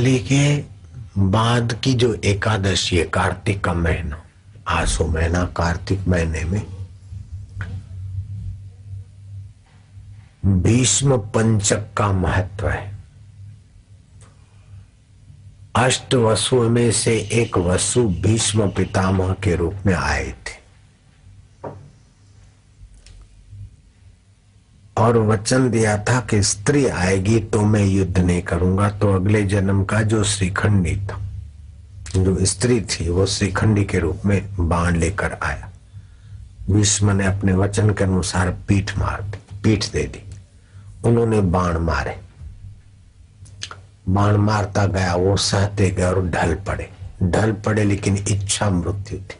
[0.00, 0.64] के
[1.18, 4.22] बाद की जो एकादशी है, कार्तिक का महीना
[4.68, 6.62] आसो महीना, कार्तिक महीने में
[10.62, 12.98] भीष्म पंचक का महत्व है।
[15.76, 20.57] अष्ट वसुओं में से एक वसु भीष्म पितामह के रूप में आए थे।
[24.98, 29.84] और वचन दिया था कि स्त्री आएगी तो मैं युद्ध नहीं करूँगा। तो अगले जन्म
[29.84, 31.20] का जो श्रीखंडी था,
[32.16, 35.70] जो स्त्री थी, वो श्रीखंडी के रूप में बाण लेकर आया।
[36.70, 40.22] भीष्म ने अपने वचन के अनुसार पीठ मार दी, पीठ दे दी।
[41.04, 42.18] उन्होंने बाण मारे।
[44.08, 46.90] बाण मारता गया, वो सहते गए और ढल पड़े।
[47.22, 49.38] ढल पड़े लेकिन इच्छा मृत्यु थी।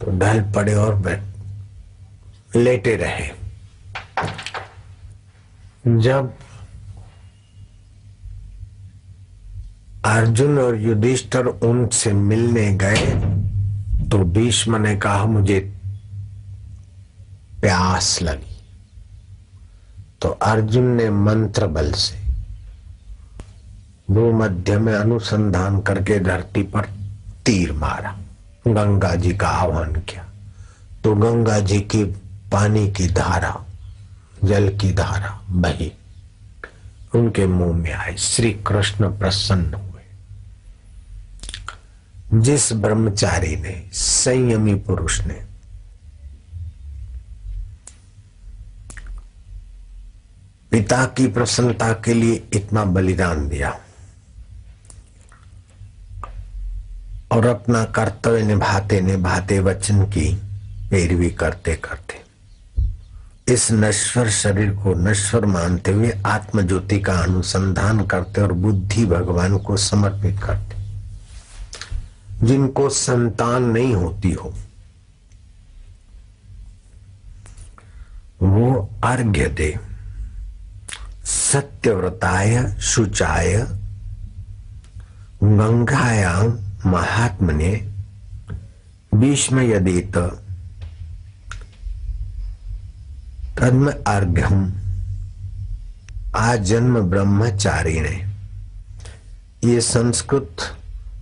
[0.00, 1.20] तो ढल पड़े और बैठ
[2.56, 3.28] लेटे रहे।
[6.00, 6.32] जब
[10.04, 13.06] अर्जुन और युधिष्ठर उनसे मिलने गए
[14.10, 15.60] तो भीष्म ने कहा, मुझे
[17.60, 18.56] प्यास लगी।
[20.22, 22.22] तो अर्जुन ने मंत्र बल से
[24.10, 26.84] भूमध्य में अनुसंधान करके धरती पर
[27.46, 28.16] तीर मारा।
[28.68, 30.24] गंगा जी का आह्वान किया।
[31.04, 32.04] तो गंगा जी की
[32.54, 33.64] पानी की धारा,
[34.44, 35.92] जल की धारा बही।
[37.14, 40.02] उनके मुँह में आई श्री कृष्ण प्रसन्न हुए।
[42.40, 45.46] जिस ब्रह्मचारी ने, संयमी पुरुष ने
[50.70, 53.80] पिता की प्रसन्नता के लिए इतना बलिदान दिया
[57.32, 60.34] और अपना कर्तव्य निभाते निभाते वचन की
[60.90, 62.23] पैरवी करते करते
[63.48, 69.58] इस नश्वर शरीर को नश्वर मानते हुए आत्म ज्योति का अनुसंधान करते और बुद्धि भगवान
[69.58, 70.74] को समर्पित करते।
[72.46, 74.54] जिनको संतान नहीं होती हो,
[78.42, 79.78] वो अर्घ्य दे
[81.24, 83.66] सत्यव्रताय, शुचाय
[85.42, 86.58] गंगायाम
[86.90, 87.92] महात्मने
[89.14, 90.16] भीष्म यदित
[93.58, 94.72] तन्म अर्घ्यम।
[96.36, 98.16] आजन्म ब्रह्मचारी ने
[99.64, 100.62] ये संस्कृत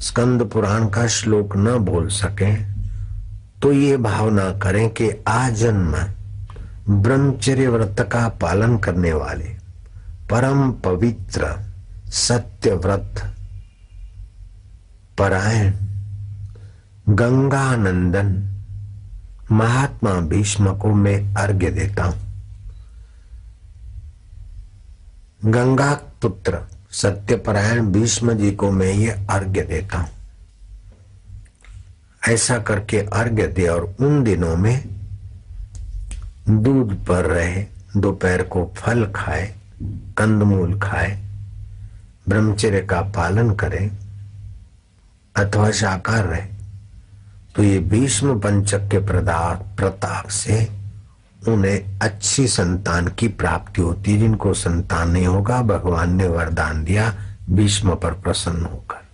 [0.00, 2.52] स्कंद पुराण का श्लोक न बोल सके
[3.62, 5.94] तो ये भावना करें कि आजन्म
[7.02, 9.48] ब्रह्मचर्य व्रत का पालन करने वाले
[10.30, 11.54] परम पवित्र
[12.16, 13.22] सत्य व्रत
[15.18, 15.72] परायण
[17.16, 18.30] गंगानंदन
[19.52, 22.18] महात्मा भीष्म को मैं अर्घ्य देता हूँ।
[25.44, 26.58] गंगा पुत्र
[26.92, 30.08] सत्यपरायण भीष्म जी को मैं ये अर्घ्य देता हूँ।
[32.28, 34.84] ऐसा करके अर्घ्य दे और उन दिनों में
[36.48, 37.66] दूध पर रहे,
[37.96, 39.54] दोपहर को फल खाए,
[40.18, 41.24] कंदमूल खाए,
[42.28, 43.90] ब्रह्मचर्य का पालन करे,
[45.36, 46.57] अथवा शाकार रहे।
[47.54, 50.68] तो ये भीष्म पंचक के प्रताप से
[51.48, 57.14] उन्हें अच्छी संतान की प्राप्ति होती है। जिनको संतान नहीं होगा, भगवान ने वरदान दिया,
[57.50, 59.07] भीष्म पर प्रसन्न होकर।